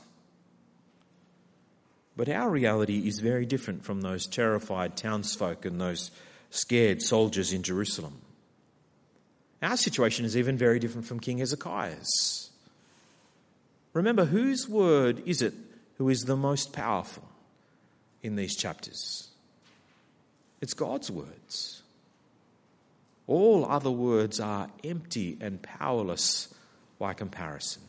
[2.19, 6.11] But our reality is very different from those terrified townsfolk and those
[6.51, 8.21] scared soldiers in Jerusalem.
[9.63, 12.51] Our situation is even very different from King Hezekiah's.
[13.95, 15.55] Remember, whose word is it
[15.97, 17.27] who is the most powerful
[18.23, 19.31] in these chapters?
[20.61, 21.82] It's God's words.
[23.33, 26.53] All other words are empty and powerless
[26.99, 27.81] by comparison.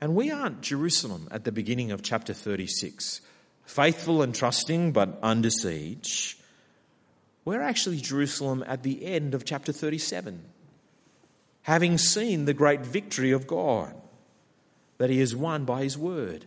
[0.00, 3.20] And we aren't Jerusalem at the beginning of chapter 36,
[3.64, 6.38] faithful and trusting but under siege.
[7.44, 10.44] We're actually Jerusalem at the end of chapter 37,
[11.62, 13.92] having seen the great victory of God
[14.98, 16.44] that He has won by His word.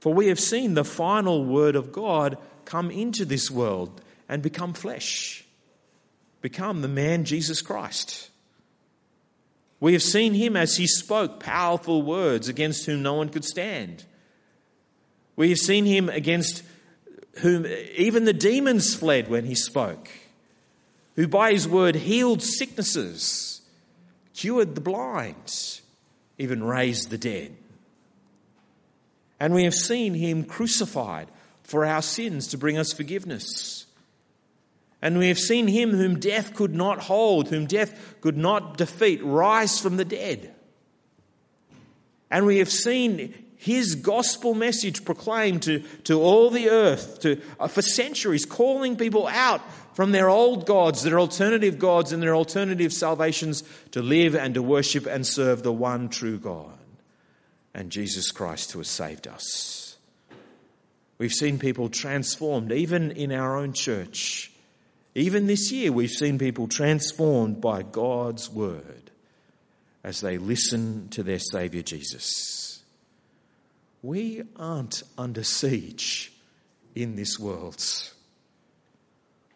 [0.00, 4.74] For we have seen the final word of God come into this world and become
[4.74, 5.44] flesh,
[6.40, 8.30] become the man Jesus Christ.
[9.80, 14.04] We have seen him as he spoke powerful words against whom no one could stand.
[15.36, 16.64] We have seen him against
[17.38, 17.64] whom
[17.96, 20.08] even the demons fled when he spoke,
[21.14, 23.62] who by his word healed sicknesses,
[24.34, 25.80] cured the blind,
[26.38, 27.56] even raised the dead.
[29.38, 31.28] And we have seen him crucified
[31.62, 33.86] for our sins to bring us forgiveness.
[35.00, 39.22] And we have seen him whom death could not hold, whom death could not defeat,
[39.22, 40.54] rise from the dead.
[42.30, 47.68] And we have seen his gospel message proclaimed to, to all the earth to, uh,
[47.68, 49.60] for centuries, calling people out
[49.94, 54.62] from their old gods, their alternative gods, and their alternative salvations to live and to
[54.62, 56.78] worship and serve the one true God
[57.74, 59.96] and Jesus Christ who has saved us.
[61.18, 64.52] We've seen people transformed, even in our own church.
[65.18, 69.10] Even this year, we've seen people transformed by God's word
[70.04, 72.84] as they listen to their Saviour Jesus.
[74.00, 76.32] We aren't under siege
[76.94, 77.84] in this world.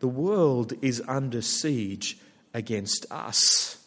[0.01, 2.19] The world is under siege
[2.53, 3.79] against us.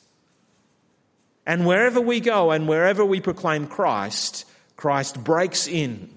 [1.46, 4.46] And wherever we go and wherever we proclaim Christ,
[4.78, 6.10] Christ breaks in.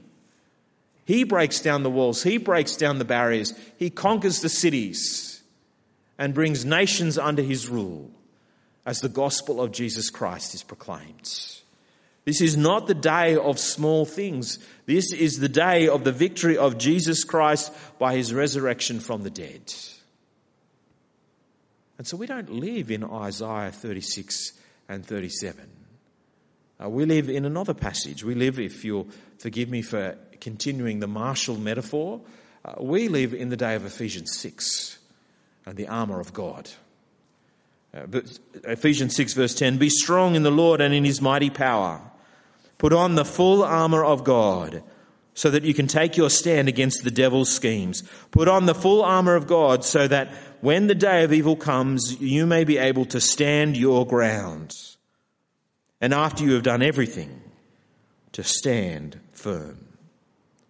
[1.05, 5.38] He breaks down the walls, He breaks down the barriers, He conquers the cities
[6.19, 8.11] and brings nations under His rule
[8.85, 11.31] as the gospel of Jesus Christ is proclaimed.
[12.25, 14.59] This is not the day of small things.
[14.85, 19.31] This is the day of the victory of Jesus Christ by his resurrection from the
[19.31, 19.73] dead.
[21.97, 24.53] And so we don't live in Isaiah 36
[24.91, 25.71] and 37.
[26.83, 28.23] Uh, we live in another passage.
[28.23, 29.09] We live, if you'll
[29.39, 32.21] forgive me for continuing the martial metaphor,
[32.63, 34.98] uh, we live in the day of Ephesians 6
[35.69, 36.71] and the armour of God.
[37.95, 41.51] Uh, but Ephesians 6, verse 10 Be strong in the Lord and in his mighty
[41.51, 42.01] power.
[42.79, 44.83] Put on the full armour of God
[45.35, 48.03] so that you can take your stand against the devil's schemes.
[48.31, 52.21] Put on the full armour of God so that when the day of evil comes,
[52.21, 54.73] you may be able to stand your ground.
[56.01, 57.43] And after you have done everything,
[58.33, 59.89] to stand firm.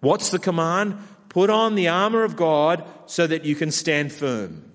[0.01, 0.99] What's the command?
[1.29, 4.68] Put on the armour of God so that you can stand firm,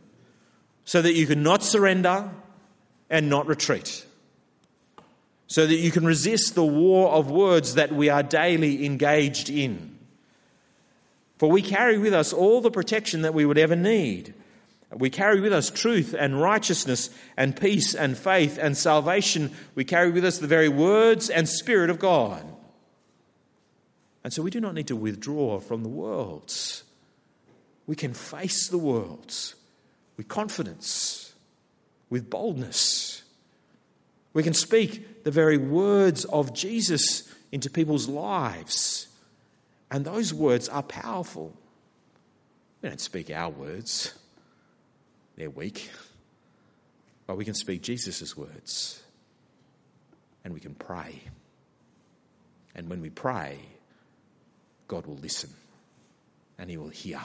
[0.85, 2.29] so that you can not surrender
[3.09, 4.05] and not retreat,
[5.47, 9.97] so that you can resist the war of words that we are daily engaged in.
[11.37, 14.33] For we carry with us all the protection that we would ever need.
[14.91, 19.51] We carry with us truth and righteousness and peace and faith and salvation.
[19.75, 22.45] We carry with us the very words and spirit of God.
[24.23, 26.53] And so we do not need to withdraw from the world.
[27.87, 29.33] We can face the world
[30.17, 31.33] with confidence,
[32.09, 33.23] with boldness.
[34.33, 39.07] We can speak the very words of Jesus into people's lives.
[39.91, 41.55] And those words are powerful.
[42.81, 44.13] We don't speak our words.
[45.35, 45.89] They're weak.
[47.27, 49.01] But we can speak Jesus' words
[50.43, 51.21] and we can pray.
[52.75, 53.59] And when we pray,
[54.87, 55.51] God will listen
[56.57, 57.21] and He will hear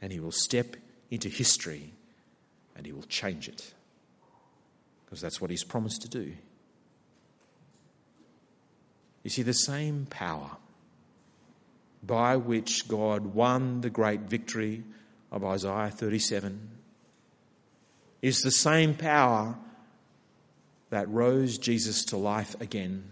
[0.00, 0.76] and He will step
[1.14, 1.92] into history
[2.76, 3.72] and He will change it
[5.04, 6.34] because that's what He's promised to do.
[9.22, 10.50] You see, the same power
[12.02, 14.84] by which God won the great victory
[15.32, 16.68] of Isaiah 37
[18.20, 19.56] is the same power
[20.90, 23.10] that rose Jesus to life again,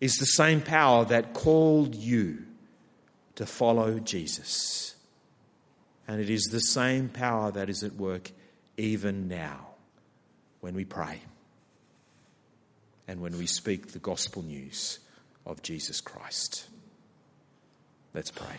[0.00, 2.44] is the same power that called you
[3.36, 4.94] to follow Jesus.
[6.10, 8.32] And it is the same power that is at work
[8.76, 9.68] even now
[10.58, 11.20] when we pray
[13.06, 14.98] and when we speak the gospel news
[15.46, 16.66] of Jesus Christ.
[18.12, 18.56] Let's pray.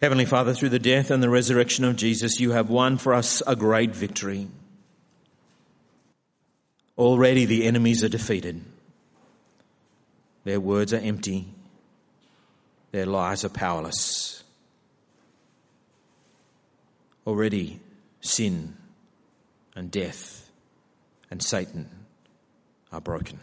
[0.00, 3.42] Heavenly Father, through the death and the resurrection of Jesus, you have won for us
[3.46, 4.48] a great victory.
[6.96, 8.64] Already the enemies are defeated.
[10.44, 11.46] Their words are empty.
[12.92, 14.44] Their lies are powerless.
[17.26, 17.80] Already
[18.20, 18.76] sin
[19.74, 20.50] and death
[21.30, 21.88] and Satan
[22.92, 23.38] are broken.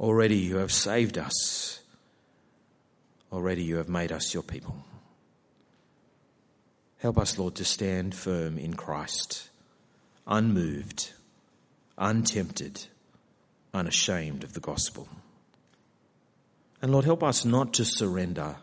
[0.00, 1.76] Already you have saved us
[3.32, 4.76] Already you have made us your people.
[6.98, 9.50] Help us, Lord, to stand firm in Christ,
[10.26, 11.12] unmoved,
[11.98, 12.86] untempted,
[13.74, 15.08] unashamed of the gospel.
[16.82, 18.56] And Lord, help us not to surrender.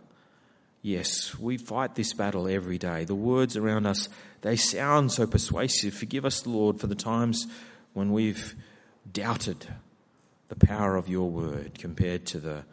[0.82, 3.06] Yes, we fight this battle every day.
[3.06, 4.10] The words around us,
[4.42, 5.94] they sound so persuasive.
[5.94, 7.48] Forgive us, Lord, for the times
[7.94, 8.56] when we've
[9.12, 9.68] doubted
[10.50, 12.64] the power of your word compared to the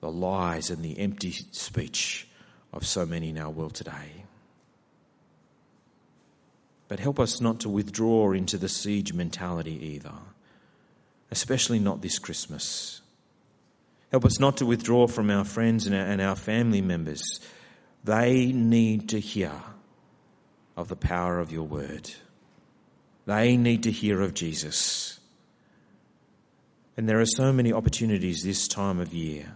[0.00, 2.28] the lies and the empty speech
[2.72, 4.24] of so many in our world today.
[6.88, 10.12] But help us not to withdraw into the siege mentality either,
[11.30, 13.00] especially not this Christmas.
[14.10, 17.22] Help us not to withdraw from our friends and our, and our family members.
[18.04, 19.52] They need to hear
[20.76, 22.10] of the power of your word.
[23.26, 25.18] They need to hear of Jesus.
[26.96, 29.52] And there are so many opportunities this time of year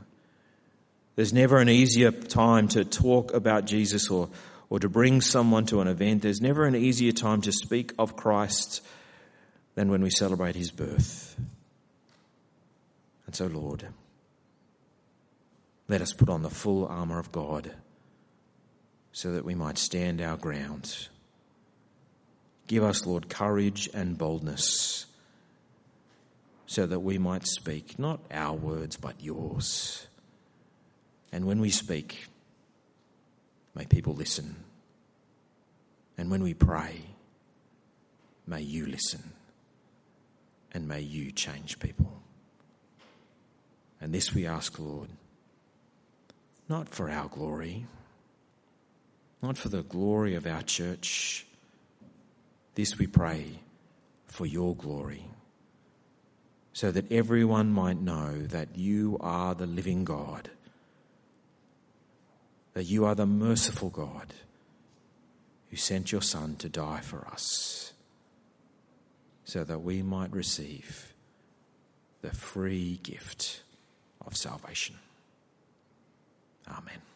[1.21, 4.31] there's never an easier time to talk about Jesus or,
[4.71, 6.23] or to bring someone to an event.
[6.23, 8.81] There's never an easier time to speak of Christ
[9.75, 11.39] than when we celebrate his birth.
[13.31, 13.87] And so, Lord,
[15.87, 17.71] let us put on the full armour of God
[19.13, 21.07] so that we might stand our ground.
[22.67, 25.07] Give us, Lord, courage and boldness
[26.67, 30.09] so that we might speak not our words but yours.
[31.31, 32.27] And when we speak,
[33.77, 34.57] may people listen.
[36.19, 37.03] And when we pray,
[38.49, 39.23] may you listen.
[40.73, 42.20] And may you change people.
[44.01, 45.09] And this we ask, Lord,
[46.69, 47.87] not for our glory,
[49.43, 51.47] not for the glory of our church.
[52.75, 53.61] This we pray
[54.27, 55.27] for your glory
[56.73, 60.51] so that everyone might know that you are the living God,
[62.75, 64.33] that you are the merciful God
[65.69, 67.93] who sent your Son to die for us,
[69.45, 71.13] so that we might receive
[72.23, 73.63] the free gift
[74.27, 74.97] of salvation.
[76.69, 77.10] Amen.